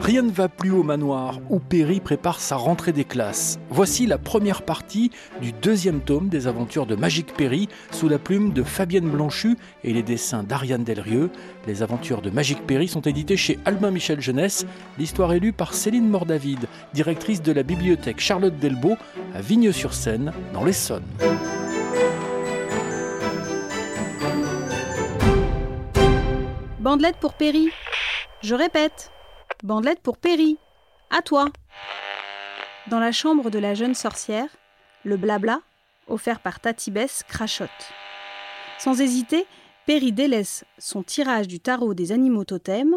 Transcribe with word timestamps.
Rien 0.00 0.22
ne 0.22 0.30
va 0.30 0.48
plus 0.48 0.70
au 0.70 0.82
manoir 0.82 1.38
où 1.50 1.58
Perry 1.58 2.00
prépare 2.00 2.40
sa 2.40 2.56
rentrée 2.56 2.92
des 2.92 3.04
classes. 3.04 3.58
Voici 3.70 4.06
la 4.06 4.18
première 4.18 4.62
partie 4.62 5.10
du 5.40 5.52
deuxième 5.52 6.00
tome 6.00 6.28
des 6.28 6.46
aventures 6.46 6.86
de 6.86 6.96
Magique 6.96 7.34
Perry 7.34 7.68
sous 7.90 8.08
la 8.08 8.18
plume 8.18 8.52
de 8.52 8.62
Fabienne 8.62 9.08
Blanchu 9.08 9.56
et 9.84 9.92
les 9.92 10.02
dessins 10.02 10.42
d'Ariane 10.42 10.84
Delrieux. 10.84 11.30
Les 11.66 11.82
aventures 11.82 12.22
de 12.22 12.30
Magique 12.30 12.66
Perry 12.66 12.88
sont 12.88 13.02
éditées 13.02 13.36
chez 13.36 13.58
Albin 13.64 13.90
Michel 13.90 14.20
Jeunesse. 14.20 14.66
L'histoire 14.98 15.32
est 15.34 15.40
lue 15.40 15.52
par 15.52 15.74
Céline 15.74 16.08
Mordavid, 16.08 16.66
directrice 16.94 17.42
de 17.42 17.52
la 17.52 17.62
bibliothèque 17.62 18.20
Charlotte 18.20 18.56
Delbo 18.56 18.96
à 19.34 19.40
Vigneux-sur-Seine, 19.40 20.32
dans 20.52 20.64
l'Essonne. 20.64 21.04
Bandelette 26.80 27.18
pour 27.20 27.34
Perry. 27.34 27.68
Je 28.42 28.56
répète. 28.56 29.11
Bandelette 29.62 30.00
pour 30.00 30.18
Perry. 30.18 30.58
À 31.10 31.22
toi. 31.22 31.46
Dans 32.90 32.98
la 32.98 33.12
chambre 33.12 33.50
de 33.50 33.58
la 33.58 33.74
jeune 33.74 33.94
sorcière, 33.94 34.48
le 35.04 35.16
blabla, 35.16 35.60
offert 36.08 36.40
par 36.40 36.58
Tatibès, 36.60 37.22
crachote. 37.28 37.70
Sans 38.78 39.00
hésiter, 39.00 39.46
Perry 39.86 40.12
délaisse 40.12 40.64
son 40.78 41.02
tirage 41.02 41.46
du 41.46 41.60
tarot 41.60 41.94
des 41.94 42.10
animaux 42.10 42.44
totems, 42.44 42.96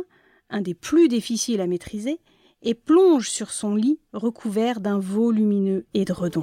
un 0.50 0.62
des 0.62 0.74
plus 0.74 1.08
difficiles 1.08 1.62
à 1.62 1.68
maîtriser, 1.68 2.20
et 2.64 2.74
plonge 2.74 3.30
sur 3.30 3.52
son 3.52 3.76
lit 3.76 4.00
recouvert 4.14 4.80
d'un 4.80 4.98
volumineux 4.98 5.86
édredon. 5.94 6.42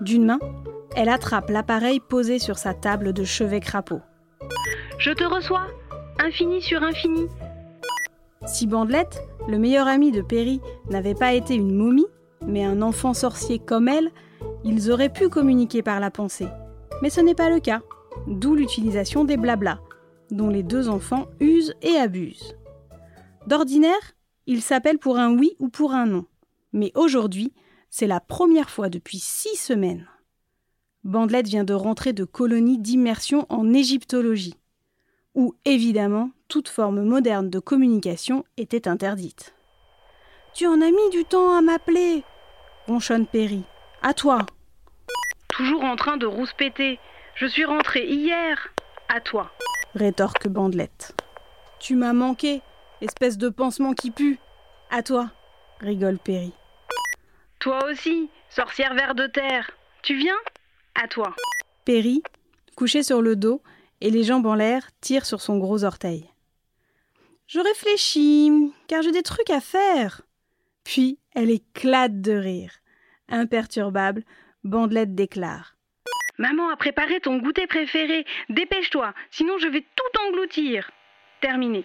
D'une 0.00 0.26
main, 0.26 0.38
elle 0.96 1.08
attrape 1.08 1.50
l'appareil 1.50 2.00
posé 2.00 2.38
sur 2.38 2.58
sa 2.58 2.74
table 2.74 3.12
de 3.12 3.24
chevet 3.24 3.60
crapaud. 3.60 4.00
Je 4.98 5.10
te 5.10 5.24
reçois, 5.24 5.66
infini 6.18 6.62
sur 6.62 6.82
infini. 6.82 7.26
Si 8.46 8.66
Bandelette, 8.66 9.22
le 9.48 9.58
meilleur 9.58 9.86
ami 9.86 10.12
de 10.12 10.22
Perry, 10.22 10.60
n'avait 10.90 11.14
pas 11.14 11.34
été 11.34 11.54
une 11.54 11.74
momie, 11.74 12.06
mais 12.46 12.64
un 12.64 12.82
enfant 12.82 13.14
sorcier 13.14 13.58
comme 13.58 13.88
elle, 13.88 14.10
ils 14.64 14.90
auraient 14.90 15.12
pu 15.12 15.28
communiquer 15.28 15.82
par 15.82 16.00
la 16.00 16.10
pensée. 16.10 16.48
Mais 17.02 17.10
ce 17.10 17.20
n'est 17.20 17.34
pas 17.34 17.50
le 17.50 17.60
cas, 17.60 17.82
d'où 18.26 18.54
l'utilisation 18.54 19.24
des 19.24 19.36
blablas, 19.36 19.80
dont 20.30 20.48
les 20.48 20.62
deux 20.62 20.88
enfants 20.88 21.26
usent 21.40 21.74
et 21.82 21.96
abusent. 21.96 22.56
D'ordinaire, 23.46 24.14
ils 24.46 24.62
s'appellent 24.62 24.98
pour 24.98 25.18
un 25.18 25.36
oui 25.36 25.56
ou 25.58 25.68
pour 25.68 25.92
un 25.92 26.06
non. 26.06 26.26
Mais 26.72 26.92
aujourd'hui, 26.94 27.52
c'est 27.90 28.06
la 28.06 28.20
première 28.20 28.70
fois 28.70 28.88
depuis 28.88 29.18
six 29.18 29.56
semaines. 29.56 30.06
Bandelette 31.04 31.48
vient 31.48 31.64
de 31.64 31.74
rentrer 31.74 32.14
de 32.14 32.24
colonie 32.24 32.78
d'immersion 32.78 33.46
en 33.50 33.74
égyptologie, 33.74 34.56
où 35.34 35.54
évidemment 35.66 36.30
toute 36.48 36.68
forme 36.68 37.02
moderne 37.02 37.50
de 37.50 37.58
communication 37.58 38.44
était 38.56 38.88
interdite. 38.88 39.54
Tu 40.54 40.66
en 40.66 40.80
as 40.80 40.90
mis 40.90 41.10
du 41.10 41.24
temps 41.24 41.56
à 41.56 41.60
m'appeler, 41.60 42.24
ronchonne 42.86 43.26
Perry. 43.26 43.64
À 44.02 44.14
toi. 44.14 44.46
Toujours 45.48 45.84
en 45.84 45.96
train 45.96 46.16
de 46.16 46.26
rouspéter. 46.26 46.98
Je 47.34 47.46
suis 47.46 47.64
rentrée 47.64 48.06
hier. 48.06 48.68
À 49.08 49.20
toi. 49.20 49.50
rétorque 49.94 50.48
Bandelette. 50.48 51.14
Tu 51.80 51.96
m'as 51.96 52.12
manqué, 52.12 52.62
espèce 53.00 53.36
de 53.36 53.48
pansement 53.48 53.92
qui 53.92 54.10
pue. 54.10 54.38
À 54.90 55.02
toi, 55.02 55.30
rigole 55.80 56.18
Perry. 56.18 56.52
Toi 57.58 57.84
aussi, 57.90 58.30
sorcière 58.48 58.94
vert 58.94 59.14
de 59.14 59.26
terre. 59.26 59.70
Tu 60.02 60.16
viens? 60.16 60.36
À 60.94 61.08
toi. 61.08 61.34
Perry, 61.84 62.22
couché 62.76 63.02
sur 63.02 63.20
le 63.20 63.36
dos 63.36 63.62
et 64.00 64.10
les 64.10 64.22
jambes 64.22 64.46
en 64.46 64.54
l'air, 64.54 64.88
tire 65.00 65.26
sur 65.26 65.40
son 65.40 65.58
gros 65.58 65.84
orteil. 65.84 66.28
Je 67.46 67.60
réfléchis, 67.60 68.72
car 68.86 69.02
j'ai 69.02 69.12
des 69.12 69.22
trucs 69.22 69.50
à 69.50 69.60
faire. 69.60 70.22
Puis 70.84 71.18
elle 71.34 71.50
éclate 71.50 72.20
de 72.20 72.32
rire. 72.32 72.72
Imperturbable, 73.28 74.24
Bandelette 74.62 75.14
déclare. 75.14 75.76
Maman 76.38 76.68
a 76.68 76.76
préparé 76.76 77.20
ton 77.20 77.38
goûter 77.38 77.66
préféré. 77.66 78.24
Dépêche-toi, 78.48 79.14
sinon 79.30 79.58
je 79.58 79.68
vais 79.68 79.82
tout 79.82 80.20
engloutir. 80.28 80.90
Terminé. 81.40 81.84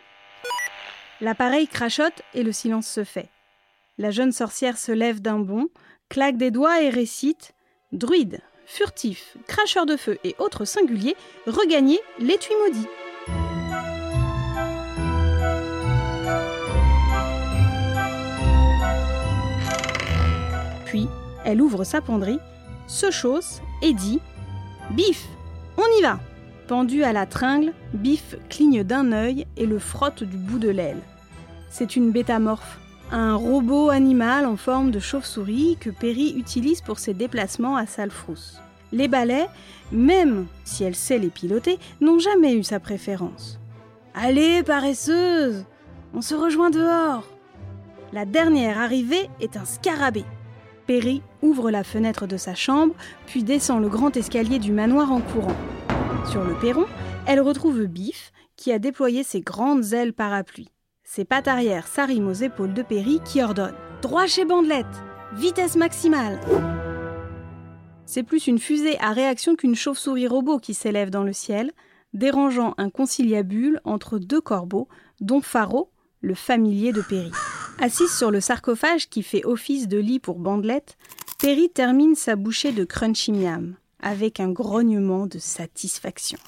L'appareil 1.21 1.67
crachote 1.67 2.21
et 2.33 2.43
le 2.43 2.51
silence 2.51 2.87
se 2.87 3.03
fait. 3.03 3.29
La 3.97 4.11
jeune 4.11 4.31
sorcière 4.31 4.77
se 4.77 4.91
lève 4.91 5.21
d'un 5.21 5.39
bond, 5.39 5.67
claque 6.07 6.37
des 6.37 6.51
doigts 6.51 6.81
et 6.81 6.89
récite 6.89 7.53
Druide, 7.91 8.39
furtif, 8.69 9.35
cracheur 9.47 9.87
de 9.87 9.97
feu 9.97 10.19
et 10.23 10.35
autres 10.37 10.63
singuliers, 10.63 11.15
regagnez 11.47 11.99
l'étui 12.19 12.53
maudit. 12.63 12.87
Puis, 20.85 21.07
elle 21.45 21.61
ouvre 21.61 21.83
sa 21.83 21.99
penderie, 21.99 22.39
se 22.87 23.09
chausse 23.09 23.61
et 23.81 23.93
dit 23.93 24.19
Bif, 24.91 25.27
on 25.77 25.97
y 25.97 26.01
va 26.03 26.19
Pendu 26.67 27.03
à 27.03 27.11
la 27.11 27.25
tringle, 27.25 27.73
Bif 27.93 28.35
cligne 28.49 28.83
d'un 28.83 29.11
œil 29.11 29.47
et 29.57 29.65
le 29.65 29.79
frotte 29.79 30.23
du 30.23 30.37
bout 30.37 30.59
de 30.59 30.69
l'aile. 30.69 31.01
C'est 31.71 31.95
une 31.95 32.11
bétamorphe, 32.11 32.79
un 33.11 33.35
robot 33.35 33.89
animal 33.89 34.45
en 34.45 34.55
forme 34.55 34.91
de 34.91 34.99
chauve-souris 34.99 35.77
que 35.79 35.89
Perry 35.89 36.35
utilise 36.37 36.81
pour 36.81 36.99
ses 36.99 37.13
déplacements 37.13 37.75
à 37.75 37.85
Salfrousse. 37.85 38.61
Les 38.91 39.07
balais, 39.07 39.47
même 39.91 40.47
si 40.63 40.83
elle 40.83 40.95
sait 40.95 41.19
les 41.19 41.29
piloter, 41.29 41.79
n'ont 42.01 42.19
jamais 42.19 42.53
eu 42.53 42.63
sa 42.63 42.79
préférence. 42.79 43.59
Allez, 44.13 44.63
paresseuse 44.63 45.65
On 46.13 46.21
se 46.21 46.35
rejoint 46.35 46.69
dehors 46.69 47.27
La 48.13 48.25
dernière 48.25 48.79
arrivée 48.79 49.29
est 49.39 49.57
un 49.57 49.65
scarabée. 49.65 50.25
Perry 50.87 51.21
ouvre 51.43 51.69
la 51.69 51.83
fenêtre 51.83 52.25
de 52.25 52.37
sa 52.37 52.55
chambre, 52.55 52.95
puis 53.27 53.43
descend 53.43 53.81
le 53.81 53.89
grand 53.89 54.15
escalier 54.17 54.57
du 54.57 54.71
manoir 54.71 55.11
en 55.11 55.21
courant. 55.21 55.55
Sur 56.25 56.43
le 56.43 56.55
perron, 56.55 56.85
elle 57.27 57.41
retrouve 57.41 57.85
Biff, 57.85 58.31
qui 58.55 58.71
a 58.71 58.79
déployé 58.79 59.23
ses 59.23 59.41
grandes 59.41 59.93
ailes 59.93 60.13
parapluies. 60.13 60.71
Pattes 61.27 61.47
arrière 61.47 61.87
s'arriment 61.87 62.27
aux 62.27 62.33
épaules 62.33 62.73
de 62.73 62.81
Perry 62.81 63.19
qui 63.25 63.41
ordonne 63.41 63.75
Droit 64.01 64.27
chez 64.27 64.45
Bandelette 64.45 64.85
Vitesse 65.33 65.75
maximale 65.75 66.39
C'est 68.05 68.23
plus 68.23 68.47
une 68.47 68.59
fusée 68.59 68.97
à 68.99 69.11
réaction 69.11 69.55
qu'une 69.55 69.75
chauve-souris 69.75 70.27
robot 70.27 70.59
qui 70.59 70.73
s'élève 70.73 71.09
dans 71.09 71.23
le 71.23 71.33
ciel, 71.33 71.71
dérangeant 72.13 72.73
un 72.77 72.89
conciliabule 72.89 73.81
entre 73.83 74.17
deux 74.17 74.39
corbeaux, 74.39 74.87
dont 75.19 75.41
Faro, 75.41 75.91
le 76.21 76.35
familier 76.35 76.93
de 76.93 77.01
Perry. 77.01 77.31
Assise 77.79 78.15
sur 78.15 78.31
le 78.31 78.39
sarcophage 78.39 79.09
qui 79.09 79.23
fait 79.23 79.45
office 79.45 79.87
de 79.87 79.97
lit 79.97 80.19
pour 80.19 80.39
Bandelette, 80.39 80.97
Perry 81.39 81.69
termine 81.69 82.15
sa 82.15 82.35
bouchée 82.35 82.71
de 82.71 82.85
crunchy 82.85 83.31
miam 83.31 83.75
avec 83.99 84.39
un 84.39 84.51
grognement 84.51 85.27
de 85.27 85.39
satisfaction. 85.39 86.39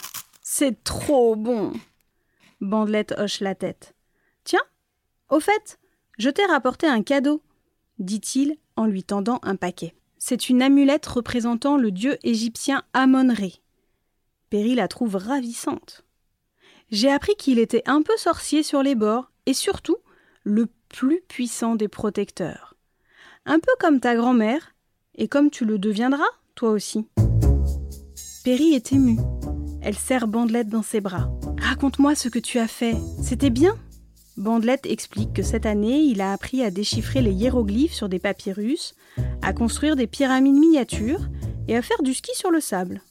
C'est 0.42 0.84
trop 0.84 1.36
bon 1.36 1.74
Bandelette 2.62 3.16
hoche 3.18 3.42
la 3.42 3.56
tête. 3.56 3.96
Tiens, 4.44 4.64
au 5.30 5.40
fait, 5.40 5.80
je 6.18 6.30
t'ai 6.30 6.46
rapporté 6.46 6.88
un 6.88 7.04
cadeau, 7.04 7.42
dit-il 8.00 8.58
en 8.76 8.86
lui 8.86 9.04
tendant 9.04 9.40
un 9.44 9.56
paquet. 9.56 9.96
C'est 10.18 10.50
une 10.50 10.62
amulette 10.62 11.06
représentant 11.06 11.78
le 11.78 11.92
dieu 11.92 12.18
égyptien 12.24 12.84
Amon-Ré. 12.94 13.54
Perry 14.50 14.76
la 14.76 14.88
trouve 14.88 15.16
ravissante. 15.16 16.04
J'ai 16.92 17.10
appris 17.10 17.36
qu'il 17.36 17.58
était 17.58 17.84
un 17.86 18.02
peu 18.02 18.16
sorcier 18.18 18.64
sur 18.64 18.84
les 18.84 18.96
bords 18.96 19.32
et 19.46 19.54
surtout 19.54 19.98
le 20.44 20.68
plus 20.90 21.22
puissant 21.28 21.76
des 21.76 21.88
protecteurs. 21.88 22.76
Un 23.46 23.60
peu 23.60 23.72
comme 23.80 24.00
ta 24.00 24.16
grand-mère 24.16 24.76
et 25.16 25.28
comme 25.28 25.50
tu 25.50 25.66
le 25.66 25.80
deviendras, 25.80 26.30
toi 26.54 26.70
aussi. 26.72 27.08
Perry 28.44 28.74
est 28.74 28.92
émue. 28.92 29.20
Elle 29.82 29.98
serre 29.98 30.28
Bandelette 30.28 30.70
dans 30.70 30.84
ses 30.84 31.02
bras. 31.02 31.32
Raconte-moi 31.60 32.14
ce 32.16 32.30
que 32.30 32.40
tu 32.40 32.60
as 32.60 32.68
fait. 32.68 32.96
C'était 33.24 33.50
bien? 33.50 33.76
Bandelette 34.42 34.88
explique 34.88 35.34
que 35.34 35.44
cette 35.44 35.68
année, 35.68 36.00
il 36.00 36.20
a 36.20 36.34
appris 36.34 36.64
à 36.64 36.72
déchiffrer 36.72 37.22
les 37.22 37.32
hiéroglyphes 37.32 37.94
sur 37.94 38.10
des 38.10 38.18
papyrus, 38.18 38.96
à 39.44 39.54
construire 39.54 39.96
des 39.96 40.08
pyramides 40.08 40.56
miniatures 40.56 41.30
et 41.68 41.78
à 41.78 41.82
faire 41.84 42.02
du 42.02 42.16
ski 42.16 42.32
sur 42.34 42.50
le 42.50 42.60
sable. 42.60 43.02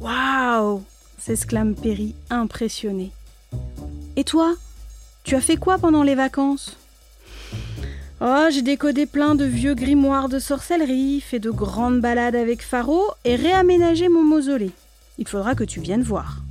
Waouh 0.00 0.82
s'exclame 1.18 1.74
Perry, 1.74 2.14
impressionné. 2.30 3.10
Et 4.16 4.22
toi 4.22 4.54
Tu 5.24 5.34
as 5.34 5.40
fait 5.40 5.56
quoi 5.56 5.78
pendant 5.78 6.02
les 6.02 6.14
vacances? 6.14 6.76
Oh, 8.20 8.46
j'ai 8.50 8.62
décodé 8.62 9.06
plein 9.06 9.34
de 9.34 9.44
vieux 9.44 9.74
grimoires 9.74 10.28
de 10.28 10.38
sorcellerie, 10.38 11.20
fait 11.20 11.38
de 11.38 11.50
grandes 11.50 12.00
balades 12.00 12.36
avec 12.36 12.62
Faro 12.62 13.02
et 13.24 13.34
réaménagé 13.34 14.08
mon 14.08 14.22
mausolée. 14.22 14.72
Il 15.18 15.26
faudra 15.26 15.54
que 15.54 15.64
tu 15.64 15.80
viennes 15.80 16.02
voir. 16.02 16.42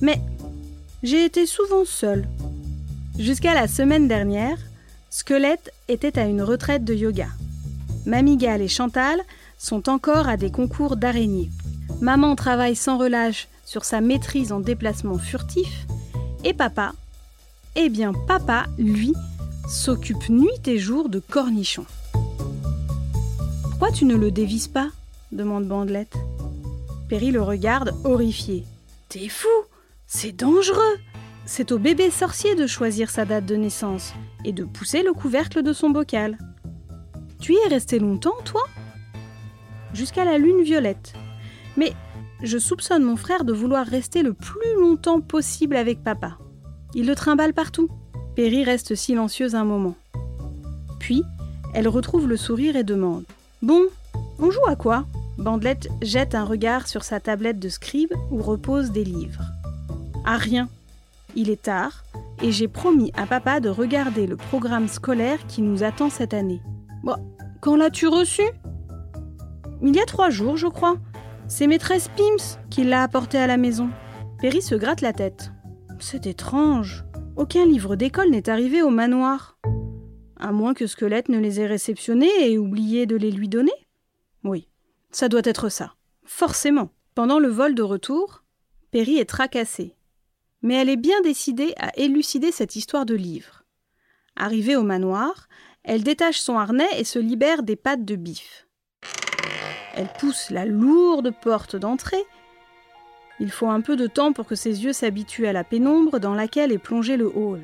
Mais 0.00 0.20
j'ai 1.02 1.24
été 1.24 1.46
souvent 1.46 1.84
seule. 1.84 2.26
Jusqu'à 3.18 3.52
la 3.52 3.66
semaine 3.66 4.06
dernière, 4.06 4.58
Squelette 5.10 5.72
était 5.88 6.20
à 6.20 6.26
une 6.26 6.40
retraite 6.40 6.84
de 6.84 6.94
yoga. 6.94 7.26
Mamigal 8.06 8.62
et 8.62 8.68
Chantal 8.68 9.20
sont 9.58 9.88
encore 9.88 10.28
à 10.28 10.36
des 10.36 10.52
concours 10.52 10.96
d'araignées. 10.96 11.50
Maman 12.00 12.36
travaille 12.36 12.76
sans 12.76 12.96
relâche 12.96 13.48
sur 13.64 13.84
sa 13.84 14.00
maîtrise 14.00 14.52
en 14.52 14.60
déplacement 14.60 15.18
furtif, 15.18 15.86
et 16.44 16.54
papa, 16.54 16.92
eh 17.74 17.88
bien 17.88 18.12
papa, 18.28 18.66
lui, 18.78 19.14
s'occupe 19.68 20.28
nuit 20.28 20.66
et 20.66 20.78
jour 20.78 21.08
de 21.08 21.18
cornichons. 21.18 21.86
Pourquoi 23.62 23.90
tu 23.90 24.04
ne 24.04 24.14
le 24.14 24.30
dévises 24.30 24.68
pas? 24.68 24.90
demande 25.32 25.66
Bandelette. 25.66 26.16
Perry 27.08 27.32
le 27.32 27.42
regarde 27.42 27.94
horrifié. 28.04 28.64
T'es 29.08 29.28
fou 29.28 29.48
C'est 30.06 30.32
dangereux 30.32 30.98
C'est 31.50 31.72
au 31.72 31.78
bébé 31.78 32.10
sorcier 32.10 32.54
de 32.56 32.66
choisir 32.66 33.08
sa 33.08 33.24
date 33.24 33.46
de 33.46 33.56
naissance 33.56 34.12
et 34.44 34.52
de 34.52 34.64
pousser 34.64 35.02
le 35.02 35.14
couvercle 35.14 35.62
de 35.62 35.72
son 35.72 35.88
bocal. 35.88 36.36
Tu 37.40 37.54
y 37.54 37.56
es 37.56 37.68
resté 37.68 37.98
longtemps, 37.98 38.36
toi? 38.44 38.60
Jusqu'à 39.94 40.26
la 40.26 40.36
lune 40.36 40.60
violette. 40.60 41.14
Mais 41.78 41.94
je 42.42 42.58
soupçonne 42.58 43.02
mon 43.02 43.16
frère 43.16 43.44
de 43.44 43.54
vouloir 43.54 43.86
rester 43.86 44.22
le 44.22 44.34
plus 44.34 44.74
longtemps 44.78 45.22
possible 45.22 45.76
avec 45.76 46.04
papa. 46.04 46.36
Il 46.94 47.06
le 47.06 47.14
trimballe 47.14 47.54
partout. 47.54 47.88
Perry 48.36 48.62
reste 48.62 48.94
silencieuse 48.94 49.54
un 49.54 49.64
moment. 49.64 49.96
Puis, 51.00 51.24
elle 51.72 51.88
retrouve 51.88 52.28
le 52.28 52.36
sourire 52.36 52.76
et 52.76 52.84
demande 52.84 53.24
Bon, 53.62 53.84
on 54.38 54.50
joue 54.50 54.66
à 54.68 54.76
quoi? 54.76 55.06
Bandelette 55.38 55.88
jette 56.02 56.34
un 56.34 56.44
regard 56.44 56.86
sur 56.88 57.04
sa 57.04 57.20
tablette 57.20 57.58
de 57.58 57.70
scribe 57.70 58.12
où 58.30 58.42
reposent 58.42 58.92
des 58.92 59.04
livres. 59.04 59.44
À 60.26 60.36
rien. 60.36 60.68
Il 61.38 61.50
est 61.50 61.62
tard 61.62 62.02
et 62.42 62.50
j'ai 62.50 62.66
promis 62.66 63.12
à 63.14 63.24
papa 63.24 63.60
de 63.60 63.68
regarder 63.68 64.26
le 64.26 64.36
programme 64.36 64.88
scolaire 64.88 65.46
qui 65.46 65.62
nous 65.62 65.84
attend 65.84 66.10
cette 66.10 66.34
année. 66.34 66.60
Bon, 67.04 67.14
quand 67.60 67.76
l'as-tu 67.76 68.08
reçu? 68.08 68.42
Il 69.80 69.94
y 69.94 70.00
a 70.00 70.04
trois 70.04 70.30
jours, 70.30 70.56
je 70.56 70.66
crois. 70.66 70.96
C'est 71.46 71.68
maîtresse 71.68 72.08
Pims 72.08 72.58
qui 72.70 72.82
l'a 72.82 73.04
apporté 73.04 73.38
à 73.38 73.46
la 73.46 73.56
maison. 73.56 73.88
Perry 74.40 74.60
se 74.60 74.74
gratte 74.74 75.00
la 75.00 75.12
tête. 75.12 75.52
C'est 76.00 76.26
étrange. 76.26 77.04
Aucun 77.36 77.64
livre 77.64 77.94
d'école 77.94 78.30
n'est 78.30 78.50
arrivé 78.50 78.82
au 78.82 78.90
manoir. 78.90 79.60
À 80.40 80.50
moins 80.50 80.74
que 80.74 80.88
Squelette 80.88 81.28
ne 81.28 81.38
les 81.38 81.60
ait 81.60 81.68
réceptionnés 81.68 82.50
et 82.50 82.58
oublié 82.58 83.06
de 83.06 83.14
les 83.14 83.30
lui 83.30 83.48
donner 83.48 83.86
Oui, 84.42 84.66
ça 85.12 85.28
doit 85.28 85.42
être 85.44 85.68
ça. 85.68 85.94
Forcément. 86.24 86.90
Pendant 87.14 87.38
le 87.38 87.48
vol 87.48 87.76
de 87.76 87.82
retour, 87.82 88.42
Perry 88.90 89.18
est 89.18 89.24
tracassée. 89.24 89.94
Mais 90.62 90.74
elle 90.74 90.88
est 90.88 90.96
bien 90.96 91.20
décidée 91.22 91.74
à 91.78 91.96
élucider 91.98 92.52
cette 92.52 92.76
histoire 92.76 93.06
de 93.06 93.14
livre. 93.14 93.64
Arrivée 94.36 94.76
au 94.76 94.82
manoir, 94.82 95.48
elle 95.84 96.02
détache 96.02 96.38
son 96.38 96.58
harnais 96.58 96.88
et 96.96 97.04
se 97.04 97.18
libère 97.18 97.62
des 97.62 97.76
pattes 97.76 98.04
de 98.04 98.16
bif. 98.16 98.66
Elle 99.94 100.08
pousse 100.20 100.50
la 100.50 100.64
lourde 100.64 101.32
porte 101.42 101.76
d'entrée. 101.76 102.24
Il 103.40 103.50
faut 103.50 103.68
un 103.68 103.80
peu 103.80 103.96
de 103.96 104.06
temps 104.06 104.32
pour 104.32 104.46
que 104.46 104.54
ses 104.54 104.84
yeux 104.84 104.92
s'habituent 104.92 105.46
à 105.46 105.52
la 105.52 105.64
pénombre 105.64 106.20
dans 106.20 106.34
laquelle 106.34 106.72
est 106.72 106.78
plongé 106.78 107.16
le 107.16 107.26
hall. 107.26 107.62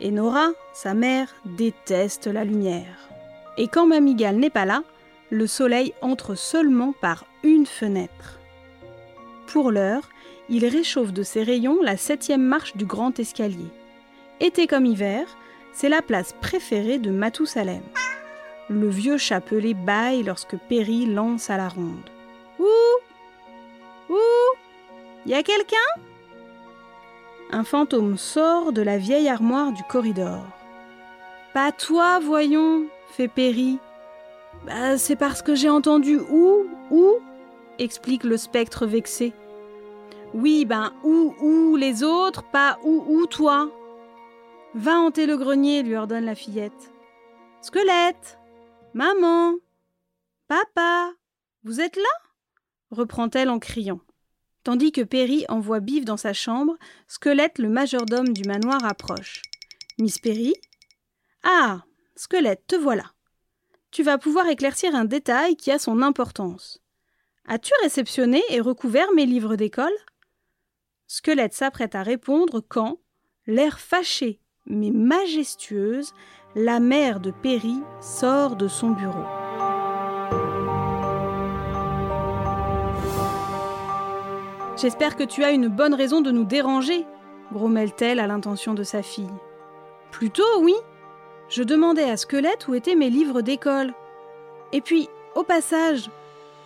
Et 0.00 0.10
Nora, 0.10 0.48
sa 0.74 0.92
mère, 0.92 1.34
déteste 1.44 2.26
la 2.26 2.44
lumière. 2.44 3.08
Et 3.56 3.68
quand 3.68 3.86
Mamigal 3.86 4.36
n'est 4.36 4.50
pas 4.50 4.66
là, 4.66 4.82
le 5.30 5.46
soleil 5.46 5.94
entre 6.02 6.34
seulement 6.34 6.92
par 6.92 7.24
une 7.42 7.66
fenêtre. 7.66 8.38
Pour 9.46 9.70
l'heure, 9.70 10.08
il 10.48 10.66
réchauffe 10.66 11.12
de 11.12 11.22
ses 11.22 11.42
rayons 11.42 11.82
la 11.82 11.96
septième 11.96 12.42
marche 12.42 12.76
du 12.76 12.84
grand 12.84 13.18
escalier. 13.18 13.70
Été 14.40 14.66
comme 14.66 14.86
hiver, 14.86 15.26
c'est 15.72 15.88
la 15.88 16.02
place 16.02 16.34
préférée 16.40 16.98
de 16.98 17.10
Matousalem. 17.10 17.82
Le 18.68 18.88
vieux 18.88 19.18
chapelet 19.18 19.74
baille 19.74 20.22
lorsque 20.22 20.56
Perry 20.68 21.06
lance 21.06 21.50
à 21.50 21.56
la 21.56 21.68
ronde. 21.68 22.10
Ouh 22.58 24.12
Ouh 24.12 24.56
Y 25.26 25.34
a 25.34 25.42
quelqu'un? 25.42 25.76
Un 27.50 27.64
fantôme 27.64 28.16
sort 28.16 28.72
de 28.72 28.82
la 28.82 28.98
vieille 28.98 29.28
armoire 29.28 29.72
du 29.72 29.82
corridor. 29.84 30.44
Pas 31.54 31.72
toi, 31.72 32.18
voyons, 32.20 32.86
fait 33.10 33.28
Perry. 33.28 33.78
Bah, 34.66 34.98
c'est 34.98 35.16
parce 35.16 35.42
que 35.42 35.54
j'ai 35.54 35.68
entendu 35.68 36.18
où, 36.18 36.66
où 36.90 37.14
explique 37.78 38.24
le 38.24 38.36
spectre 38.36 38.86
vexé. 38.86 39.32
Oui, 40.34 40.64
ben 40.64 40.92
où, 41.02 41.34
où 41.40 41.76
les 41.76 42.02
autres, 42.02 42.42
pas 42.50 42.78
où, 42.84 43.04
où 43.08 43.26
toi. 43.26 43.70
Va 44.74 44.98
hanter 44.98 45.26
le 45.26 45.36
grenier, 45.36 45.82
lui 45.82 45.96
ordonne 45.96 46.24
la 46.24 46.34
fillette. 46.34 46.92
Squelette 47.62 48.38
Maman 48.94 49.54
Papa 50.48 51.12
Vous 51.64 51.80
êtes 51.80 51.96
là? 51.96 52.02
reprend-elle 52.90 53.50
en 53.50 53.58
criant. 53.58 54.00
Tandis 54.62 54.92
que 54.92 55.00
Perry 55.00 55.44
envoie 55.48 55.80
Biff 55.80 56.04
dans 56.04 56.16
sa 56.16 56.32
chambre, 56.32 56.76
Squelette, 57.08 57.58
le 57.58 57.68
majordome 57.68 58.32
du 58.32 58.42
manoir, 58.48 58.84
approche. 58.84 59.42
Miss 59.98 60.18
Perry? 60.18 60.54
Ah 61.42 61.82
Squelette, 62.16 62.66
te 62.66 62.76
voilà. 62.76 63.12
Tu 63.90 64.02
vas 64.02 64.18
pouvoir 64.18 64.46
éclaircir 64.48 64.94
un 64.94 65.04
détail 65.04 65.56
qui 65.56 65.70
a 65.70 65.78
son 65.78 66.02
importance. 66.02 66.82
As-tu 67.46 67.72
réceptionné 67.82 68.42
et 68.50 68.60
recouvert 68.60 69.12
mes 69.12 69.26
livres 69.26 69.56
d'école? 69.56 69.92
Squelette 71.06 71.54
s'apprête 71.54 71.94
à 71.94 72.02
répondre 72.02 72.60
quand, 72.68 72.98
l'air 73.46 73.78
fâché 73.78 74.40
mais 74.66 74.90
majestueuse, 74.90 76.12
la 76.54 76.80
mère 76.80 77.20
de 77.20 77.30
Perry 77.30 77.76
sort 78.00 78.56
de 78.56 78.68
son 78.68 78.90
bureau. 78.90 79.24
J'espère 84.76 85.16
que 85.16 85.24
tu 85.24 85.42
as 85.42 85.52
une 85.52 85.68
bonne 85.68 85.94
raison 85.94 86.20
de 86.20 86.30
nous 86.30 86.44
déranger, 86.44 87.06
grommelle-t-elle 87.52 88.20
à 88.20 88.26
l'intention 88.26 88.74
de 88.74 88.82
sa 88.82 89.02
fille. 89.02 89.30
Plutôt, 90.10 90.60
oui. 90.60 90.74
Je 91.48 91.62
demandais 91.62 92.10
à 92.10 92.16
Squelette 92.16 92.66
où 92.68 92.74
étaient 92.74 92.96
mes 92.96 93.08
livres 93.08 93.40
d'école. 93.40 93.94
Et 94.72 94.80
puis, 94.80 95.08
au 95.34 95.44
passage, 95.44 96.10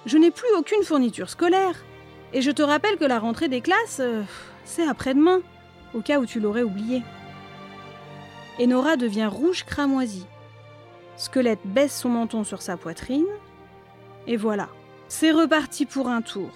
je 0.06 0.16
n'ai 0.16 0.31
plus 0.31 0.48
aucune 0.56 0.82
fourniture 0.82 1.28
scolaire. 1.28 1.84
Et 2.32 2.43
je 2.43 2.50
te 2.50 2.62
rappelle 2.62 2.97
que 2.97 3.05
la 3.05 3.19
rentrée 3.19 3.49
des 3.49 3.61
classes, 3.61 4.00
euh, 4.00 4.23
c'est 4.65 4.87
après-demain, 4.87 5.41
au 5.94 6.00
cas 6.00 6.21
où 6.21 6.27
tu 6.27 6.41
l'aurais 6.41 6.62
oublié 6.62 7.03
et 8.61 8.67
devient 8.67 9.27
rouge 9.27 9.65
cramoisi. 9.65 10.27
Squelette 11.17 11.65
baisse 11.65 11.99
son 11.99 12.11
menton 12.11 12.44
sur 12.44 12.61
sa 12.61 12.77
poitrine, 12.77 13.27
et 14.27 14.37
voilà, 14.37 14.69
c'est 15.09 15.32
reparti 15.32 15.87
pour 15.87 16.09
un 16.09 16.21
tour. 16.21 16.50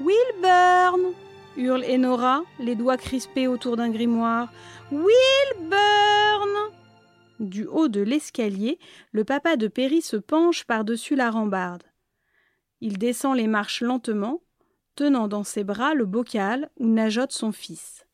Wilburn 0.00 1.14
hurle 1.56 1.84
Enora, 1.84 2.42
les 2.58 2.74
doigts 2.74 2.98
crispés 2.98 3.46
autour 3.46 3.78
d'un 3.78 3.88
grimoire. 3.88 4.52
Wilburn 4.92 6.50
Du 7.40 7.64
haut 7.64 7.88
de 7.88 8.02
l'escalier, 8.02 8.78
le 9.12 9.24
papa 9.24 9.56
de 9.56 9.66
Perry 9.66 10.02
se 10.02 10.16
penche 10.16 10.64
par-dessus 10.64 11.16
la 11.16 11.30
rambarde. 11.30 11.84
Il 12.82 12.98
descend 12.98 13.34
les 13.34 13.46
marches 13.46 13.80
lentement, 13.80 14.42
tenant 14.96 15.28
dans 15.28 15.44
ses 15.44 15.62
bras 15.62 15.94
le 15.94 16.06
bocal 16.06 16.70
où 16.76 16.88
nageote 16.88 17.32
son 17.32 17.52
fils. 17.52 18.06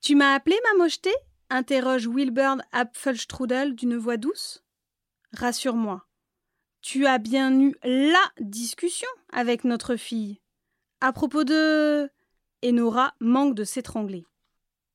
Tu 0.00 0.16
m'as 0.16 0.34
appelé, 0.34 0.56
ma 0.64 0.82
mocheté? 0.82 1.10
interroge 1.50 2.06
Wilburn 2.08 2.62
Apfelstrudel 2.72 3.74
d'une 3.74 3.96
voix 3.96 4.16
douce. 4.16 4.64
Rassure-moi. 5.32 6.06
Tu 6.80 7.06
as 7.06 7.18
bien 7.18 7.60
eu 7.60 7.76
la 7.84 8.32
discussion 8.40 9.08
avec 9.32 9.64
notre 9.64 9.96
fille. 9.96 10.40
À 11.00 11.12
propos 11.12 11.44
de. 11.44 12.10
Enora 12.64 13.14
manque 13.20 13.54
de 13.54 13.64
s'étrangler. 13.64 14.26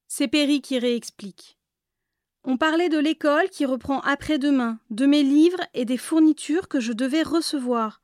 C'est 0.08 0.28
Perry 0.28 0.62
qui 0.62 0.80
réexplique. 0.80 1.58
On 2.44 2.58
parlait 2.58 2.90
de 2.90 3.00
l'école 3.00 3.50
qui 3.50 3.66
reprend 3.66 4.02
après-demain, 4.02 4.80
de 4.92 5.08
mes 5.08 5.24
livres 5.24 5.62
et 5.74 5.84
des 5.84 5.98
fournitures 5.98 6.68
que 6.68 6.80
je 6.80 6.94
devais 6.94 7.24
recevoir. 7.24 8.02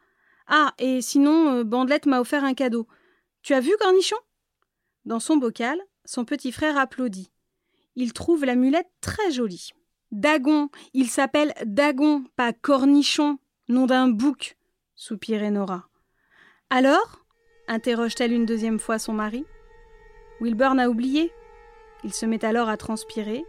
Ah, 0.52 0.76
et 0.78 1.02
sinon, 1.02 1.56
euh, 1.56 1.64
Bandelette 1.64 2.06
m'a 2.06 2.22
offert 2.22 2.44
un 2.44 2.54
cadeau. 2.54 2.88
Tu 3.42 3.56
as 3.56 3.60
vu, 3.60 3.72
Cornichon? 3.80 4.18
Dans 5.06 5.20
son 5.20 5.38
bocal, 5.38 5.80
son 6.06 6.26
petit 6.26 6.52
frère 6.52 6.78
applaudit 6.78 7.32
il 7.96 8.14
trouve 8.14 8.46
l'amulette 8.46 8.90
très 9.02 9.32
jolie. 9.32 9.72
Dagon, 10.12 10.70
il 10.94 11.10
s'appelle 11.10 11.54
Dagon, 11.66 12.24
pas 12.36 12.54
Cornichon, 12.54 13.38
nom 13.70 13.86
d'un 13.86 14.08
bouc, 14.08 14.58
soupirait 14.96 15.52
Nora. 15.52 15.88
Alors? 16.70 17.20
interroge-t-elle 17.68 18.34
une 18.34 18.46
deuxième 18.46 18.80
fois 18.80 19.00
son 19.00 19.14
mari. 19.14 19.46
Wilburn 20.42 20.80
a 20.80 20.90
oublié. 20.90 21.32
Il 22.04 22.14
se 22.14 22.26
met 22.26 22.44
alors 22.44 22.68
à 22.68 22.76
transpirer, 22.76 23.46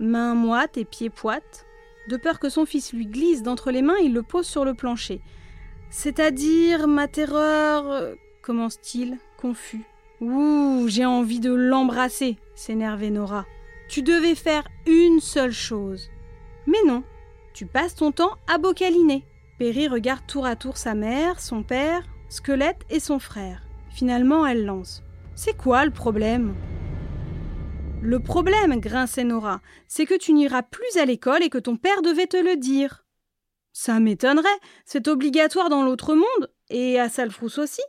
mains 0.00 0.34
moites 0.34 0.76
et 0.76 0.84
pieds 0.84 1.10
poites. 1.10 1.66
De 2.08 2.16
peur 2.16 2.40
que 2.40 2.48
son 2.48 2.66
fils 2.66 2.92
lui 2.92 3.06
glisse 3.06 3.42
d'entre 3.42 3.70
les 3.70 3.82
mains, 3.82 3.98
il 4.02 4.12
le 4.12 4.22
pose 4.22 4.46
sur 4.46 4.64
le 4.64 4.74
plancher. 4.74 5.20
C'est-à-dire, 5.92 6.88
ma 6.88 7.06
terreur. 7.06 8.16
commence-t-il, 8.40 9.18
confus. 9.36 9.84
Ouh, 10.22 10.86
j'ai 10.88 11.04
envie 11.04 11.38
de 11.38 11.52
l'embrasser, 11.52 12.38
s'énervait 12.54 13.10
Nora. 13.10 13.44
Tu 13.88 14.02
devais 14.02 14.34
faire 14.34 14.66
une 14.86 15.20
seule 15.20 15.52
chose. 15.52 16.08
Mais 16.66 16.78
non, 16.86 17.04
tu 17.52 17.66
passes 17.66 17.94
ton 17.94 18.10
temps 18.10 18.36
à 18.48 18.56
bocaliner. 18.56 19.26
Perry 19.58 19.86
regarde 19.86 20.26
tour 20.26 20.46
à 20.46 20.56
tour 20.56 20.78
sa 20.78 20.94
mère, 20.94 21.38
son 21.38 21.62
père, 21.62 22.02
Squelette 22.30 22.80
et 22.88 22.98
son 22.98 23.18
frère. 23.18 23.62
Finalement, 23.90 24.46
elle 24.46 24.64
lance. 24.64 25.02
C'est 25.34 25.56
quoi 25.56 25.84
le 25.84 25.90
problème? 25.90 26.54
Le 28.00 28.18
problème, 28.18 28.80
grinçait 28.80 29.24
Nora, 29.24 29.60
c'est 29.88 30.06
que 30.06 30.16
tu 30.16 30.32
n'iras 30.32 30.62
plus 30.62 30.96
à 30.96 31.04
l'école 31.04 31.42
et 31.42 31.50
que 31.50 31.58
ton 31.58 31.76
père 31.76 32.00
devait 32.00 32.26
te 32.26 32.38
le 32.38 32.56
dire. 32.56 33.01
Ça 33.72 34.00
m'étonnerait, 34.00 34.48
c'est 34.84 35.08
obligatoire 35.08 35.70
dans 35.70 35.82
l'autre 35.82 36.14
monde, 36.14 36.52
et 36.68 37.00
à 37.00 37.08
Salfrousse 37.08 37.58
aussi, 37.58 37.82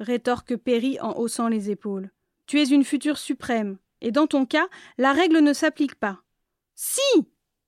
rétorque 0.00 0.56
Perry 0.56 0.98
en 1.00 1.16
haussant 1.18 1.48
les 1.48 1.70
épaules. 1.70 2.10
Tu 2.46 2.60
es 2.60 2.64
une 2.64 2.84
future 2.84 3.18
suprême, 3.18 3.78
et 4.00 4.12
dans 4.12 4.26
ton 4.26 4.46
cas, 4.46 4.68
la 4.98 5.12
règle 5.12 5.40
ne 5.40 5.52
s'applique 5.52 5.96
pas. 5.96 6.22
Si 6.74 7.00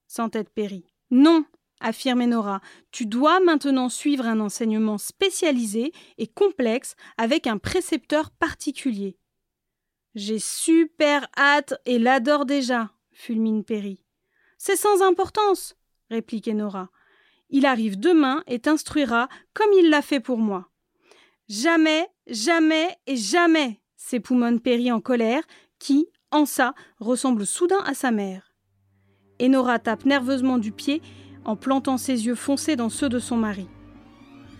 s'entête 0.07 0.51
Perry. 0.51 0.87
Non, 1.11 1.45
affirmait 1.81 2.27
Nora, 2.27 2.61
tu 2.91 3.07
dois 3.07 3.41
maintenant 3.41 3.89
suivre 3.89 4.27
un 4.27 4.41
enseignement 4.41 4.99
spécialisé 4.99 5.93
et 6.17 6.27
complexe 6.27 6.97
avec 7.17 7.47
un 7.47 7.59
précepteur 7.59 8.31
particulier. 8.31 9.19
J'ai 10.15 10.39
super 10.39 11.29
hâte 11.37 11.75
et 11.87 11.99
l'adore 11.99 12.47
déjà, 12.47 12.91
fulmine 13.13 13.65
Perry. 13.65 14.03
C'est 14.57 14.77
sans 14.77 15.03
importance, 15.03 15.77
répliquait 16.11 16.55
Nora. 16.55 16.91
Il 17.51 17.67
arrive 17.67 17.99
demain 17.99 18.43
et 18.47 18.59
t'instruira 18.59 19.29
comme 19.55 19.73
il 19.79 19.91
l'a 19.91 20.03
fait 20.03 20.21
pour 20.21 20.39
moi. 20.39 20.69
Jamais, 21.49 22.07
jamais 22.27 22.97
et 23.07 23.17
jamais, 23.17 23.81
s'époumonne 23.97 24.61
Perry 24.61 24.93
en 24.93 25.01
colère, 25.01 25.43
qui, 25.79 26.09
en 26.31 26.45
ça, 26.45 26.75
ressemble 27.01 27.47
soudain 27.47 27.81
à 27.87 27.95
sa 27.95 28.11
mère. 28.11 28.53
Enora 29.41 29.79
tape 29.79 30.05
nerveusement 30.05 30.59
du 30.59 30.73
pied 30.73 31.01
en 31.45 31.57
plantant 31.57 31.97
ses 31.97 32.27
yeux 32.27 32.35
foncés 32.35 32.77
dans 32.77 32.91
ceux 32.91 33.09
de 33.09 33.19
son 33.19 33.37
mari. 33.37 33.69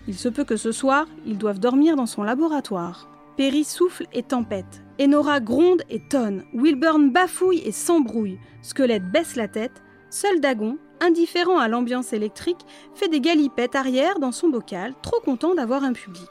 Il 0.07 0.15
se 0.15 0.29
peut 0.29 0.45
que 0.45 0.57
ce 0.57 0.71
soir, 0.71 1.07
ils 1.27 1.37
doivent 1.37 1.59
dormir 1.59 1.95
dans 1.95 2.07
son 2.07 2.23
laboratoire. 2.23 3.07
Perry 3.37 3.63
souffle 3.63 4.07
et 4.11 4.23
tempête. 4.23 4.83
Enora 4.99 5.39
gronde 5.39 5.83
et 5.89 6.01
tonne. 6.09 6.43
Wilburn 6.53 7.11
bafouille 7.11 7.61
et 7.63 7.71
s'embrouille. 7.71 8.39
Squelette 8.61 9.11
baisse 9.11 9.35
la 9.35 9.47
tête. 9.47 9.83
Seul 10.09 10.39
Dagon, 10.39 10.77
indifférent 11.01 11.59
à 11.59 11.67
l'ambiance 11.67 12.13
électrique, 12.13 12.65
fait 12.95 13.07
des 13.07 13.21
galipettes 13.21 13.75
arrière 13.75 14.19
dans 14.19 14.31
son 14.31 14.49
bocal, 14.49 14.93
trop 15.01 15.19
content 15.19 15.53
d'avoir 15.53 15.83
un 15.83 15.93
public. 15.93 16.29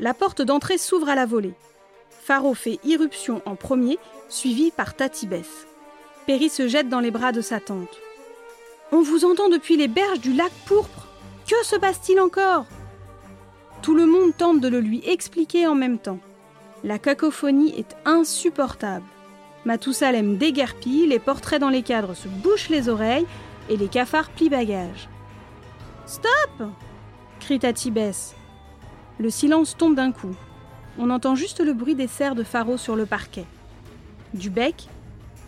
La 0.00 0.14
porte 0.14 0.42
d'entrée 0.42 0.78
s'ouvre 0.78 1.08
à 1.08 1.14
la 1.14 1.26
volée. 1.26 1.54
Faro 2.10 2.54
fait 2.54 2.78
irruption 2.84 3.40
en 3.46 3.56
premier, 3.56 3.98
suivi 4.28 4.70
par 4.70 4.94
Tatibès. 4.94 5.66
Perry 6.26 6.50
se 6.50 6.68
jette 6.68 6.90
dans 6.90 7.00
les 7.00 7.10
bras 7.10 7.32
de 7.32 7.40
sa 7.40 7.58
tante. 7.58 7.98
On 8.92 9.00
vous 9.00 9.24
entend 9.24 9.48
depuis 9.48 9.76
les 9.76 9.88
berges 9.88 10.20
du 10.20 10.34
lac 10.34 10.52
pourpre. 10.66 11.06
Que 11.48 11.64
se 11.64 11.76
passe-t-il 11.76 12.20
encore? 12.20 12.66
Tout 13.80 13.94
le 13.94 14.04
monde 14.04 14.36
tente 14.36 14.60
de 14.60 14.68
le 14.68 14.80
lui 14.80 15.02
expliquer 15.06 15.66
en 15.66 15.74
même 15.74 15.98
temps. 15.98 16.18
La 16.84 16.98
cacophonie 16.98 17.74
est 17.78 17.96
insupportable. 18.04 19.06
Matousalem 19.64 20.36
déguerpille, 20.36 21.06
les 21.06 21.18
portraits 21.18 21.60
dans 21.60 21.68
les 21.68 21.82
cadres 21.82 22.14
se 22.14 22.28
bouchent 22.28 22.68
les 22.68 22.88
oreilles 22.88 23.26
et 23.68 23.76
les 23.76 23.88
cafards 23.88 24.30
plient 24.30 24.48
bagages. 24.48 25.08
Stop 26.06 26.70
crie 27.40 27.58
Tatibès. 27.58 28.34
Le 29.18 29.30
silence 29.30 29.76
tombe 29.76 29.94
d'un 29.94 30.12
coup. 30.12 30.34
On 30.98 31.10
entend 31.10 31.34
juste 31.34 31.60
le 31.60 31.72
bruit 31.72 31.94
des 31.94 32.08
serres 32.08 32.34
de 32.34 32.42
Faro 32.42 32.76
sur 32.76 32.96
le 32.96 33.06
parquet. 33.06 33.44
Du 34.34 34.50
bec, 34.50 34.88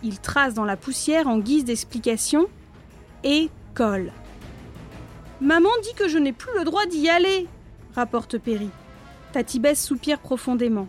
il 0.03 0.19
trace 0.19 0.55
dans 0.55 0.65
la 0.65 0.77
poussière 0.77 1.29
en 1.29 1.39
guise 1.39 1.65
d'explication 1.65 2.47
et 3.25 3.51
colle. 3.75 4.13
Maman 5.41 5.71
dit 5.83 5.95
que 5.95 6.09
je 6.09 6.19
n'ai 6.19 6.33
plus 6.33 6.53
le 6.59 6.65
droit 6.65 6.87
d'y 6.87 7.09
aller, 7.09 7.47
rapporte 7.95 8.39
Perry. 8.39 8.71
Tatibès 9.33 9.81
soupire 9.81 10.19
profondément. 10.19 10.89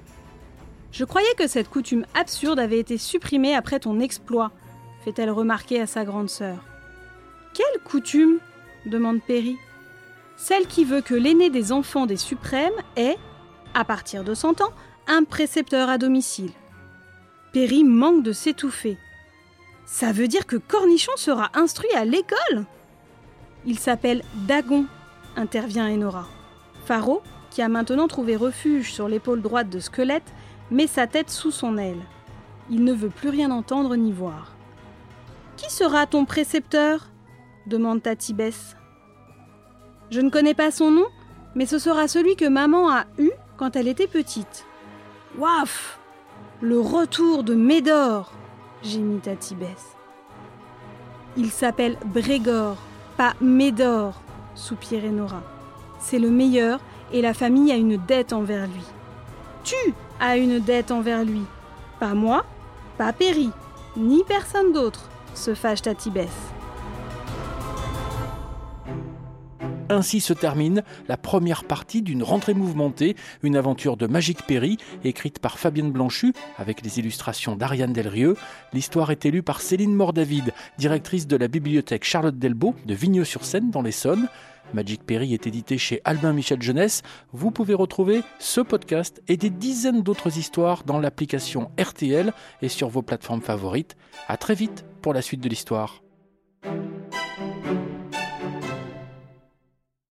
Je 0.91 1.05
croyais 1.05 1.33
que 1.37 1.47
cette 1.47 1.69
coutume 1.69 2.05
absurde 2.13 2.59
avait 2.59 2.79
été 2.79 2.97
supprimée 2.97 3.55
après 3.55 3.79
ton 3.79 3.99
exploit, 3.99 4.51
fait-elle 5.05 5.31
remarquer 5.31 5.81
à 5.81 5.87
sa 5.87 6.03
grande 6.03 6.29
sœur. 6.29 6.57
Quelle 7.53 7.81
coutume? 7.83 8.39
demande 8.85 9.21
Perry. 9.21 9.57
Celle 10.37 10.67
qui 10.67 10.85
veut 10.85 11.01
que 11.01 11.13
l'aîné 11.13 11.49
des 11.49 11.71
enfants 11.71 12.05
des 12.05 12.17
suprêmes 12.17 12.73
est, 12.95 13.17
à 13.73 13.85
partir 13.85 14.23
de 14.23 14.33
100 14.33 14.61
ans, 14.61 14.73
un 15.07 15.23
précepteur 15.23 15.89
à 15.89 15.97
domicile. 15.97 16.51
Perry 17.53 17.83
manque 17.83 18.23
de 18.23 18.31
s'étouffer. 18.31 18.97
Ça 19.85 20.11
veut 20.11 20.27
dire 20.27 20.45
que 20.45 20.55
Cornichon 20.55 21.11
sera 21.15 21.51
instruit 21.53 21.91
à 21.95 22.05
l'école? 22.05 22.65
Il 23.65 23.77
s'appelle 23.77 24.23
Dagon, 24.47 24.85
intervient 25.35 25.87
Enora. 25.93 26.27
Faro, 26.85 27.21
qui 27.49 27.61
a 27.61 27.69
maintenant 27.69 28.07
trouvé 28.07 28.35
refuge 28.35 28.91
sur 28.91 29.07
l'épaule 29.07 29.41
droite 29.41 29.69
de 29.69 29.79
Squelette, 29.79 30.33
met 30.71 30.87
sa 30.87 31.05
tête 31.05 31.29
sous 31.29 31.51
son 31.51 31.77
aile. 31.77 32.01
Il 32.69 32.83
ne 32.83 32.93
veut 32.93 33.09
plus 33.09 33.29
rien 33.29 33.51
entendre 33.51 33.95
ni 33.95 34.11
voir. 34.11 34.53
Qui 35.57 35.71
sera 35.71 36.07
ton 36.07 36.25
précepteur? 36.25 37.09
demande 37.67 38.01
Tatibès. 38.01 38.75
Je 40.09 40.19
ne 40.21 40.29
connais 40.29 40.55
pas 40.55 40.71
son 40.71 40.89
nom, 40.89 41.05
mais 41.53 41.65
ce 41.65 41.77
sera 41.77 42.07
celui 42.07 42.35
que 42.35 42.47
maman 42.47 42.89
a 42.89 43.05
eu 43.19 43.29
quand 43.57 43.75
elle 43.75 43.87
était 43.87 44.07
petite. 44.07 44.65
Waf 45.37 45.99
Le 46.61 46.79
retour 46.79 47.43
de 47.43 47.53
Médor 47.53 48.31
gémit 48.81 49.19
Tatibès. 49.19 49.95
Il 51.37 51.51
s'appelle 51.51 51.97
Brégor, 52.05 52.77
pas 53.15 53.35
Médor, 53.39 54.21
soupirait 54.55 55.09
Nora. 55.09 55.43
C'est 55.99 56.19
le 56.19 56.29
meilleur 56.29 56.79
et 57.13 57.21
la 57.21 57.33
famille 57.33 57.71
a 57.71 57.75
une 57.75 57.97
dette 57.97 58.33
envers 58.33 58.67
lui. 58.67 58.83
Tu 59.63 59.93
as 60.21 60.37
une 60.37 60.59
dette 60.59 60.91
envers 60.91 61.25
lui. 61.25 61.41
Pas 61.99 62.13
moi, 62.13 62.45
pas 62.97 63.11
Péri, 63.11 63.49
ni 63.97 64.23
personne 64.23 64.71
d'autre, 64.71 65.09
se 65.33 65.53
fâche 65.53 65.81
Tatibès. 65.81 66.29
Ainsi 69.89 70.21
se 70.21 70.31
termine 70.31 70.83
la 71.09 71.17
première 71.17 71.65
partie 71.65 72.01
d'une 72.01 72.23
rentrée 72.23 72.53
mouvementée, 72.53 73.17
une 73.43 73.57
aventure 73.57 73.97
de 73.97 74.07
Magique 74.07 74.43
Perry, 74.47 74.77
écrite 75.03 75.39
par 75.39 75.59
Fabienne 75.59 75.91
Blanchu, 75.91 76.31
avec 76.57 76.81
les 76.81 76.99
illustrations 76.99 77.57
d'Ariane 77.57 77.91
Delrieux. 77.91 78.37
L'histoire 78.71 79.11
est 79.11 79.25
élue 79.25 79.43
par 79.43 79.59
Céline 79.59 79.93
Mordavid, 79.93 80.53
directrice 80.77 81.27
de 81.27 81.35
la 81.35 81.49
bibliothèque 81.49 82.05
Charlotte 82.05 82.39
Delbo 82.39 82.73
de 82.85 82.93
Vigneux-sur-Seine 82.93 83.69
dans 83.69 83.81
l'Essonne. 83.81 84.29
Magic 84.73 85.03
Perry 85.03 85.33
est 85.33 85.47
édité 85.47 85.77
chez 85.77 86.01
Albin 86.03 86.33
Michel 86.33 86.61
Jeunesse. 86.61 87.01
Vous 87.33 87.51
pouvez 87.51 87.73
retrouver 87.73 88.23
ce 88.39 88.61
podcast 88.61 89.21
et 89.27 89.37
des 89.37 89.49
dizaines 89.49 90.01
d'autres 90.01 90.37
histoires 90.37 90.83
dans 90.83 90.99
l'application 90.99 91.71
RTL 91.79 92.33
et 92.61 92.69
sur 92.69 92.89
vos 92.89 93.01
plateformes 93.01 93.41
favorites. 93.41 93.95
À 94.27 94.37
très 94.37 94.55
vite 94.55 94.85
pour 95.01 95.13
la 95.13 95.21
suite 95.21 95.41
de 95.41 95.49
l'histoire. 95.49 96.00